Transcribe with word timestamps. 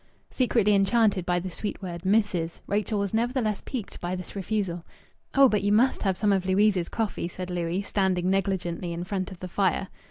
Secretly 0.31 0.73
enchanted 0.73 1.27
by 1.27 1.37
the 1.37 1.51
sweet 1.51 1.79
word 1.83 2.03
"missis," 2.05 2.59
Rachel 2.65 2.97
was 2.97 3.13
nevertheless 3.13 3.61
piqued 3.63 4.01
by 4.01 4.15
this 4.15 4.35
refusal. 4.35 4.83
"Oh, 5.35 5.47
but 5.47 5.61
you 5.61 5.71
must 5.71 6.01
have 6.01 6.17
some 6.17 6.33
of 6.33 6.47
Louise's 6.47 6.89
coffee," 6.89 7.27
said 7.27 7.51
Louis, 7.51 7.83
standing 7.83 8.27
negligently 8.31 8.93
in 8.93 9.03
front 9.03 9.31
of 9.31 9.39
the 9.39 9.47
fire. 9.47 9.89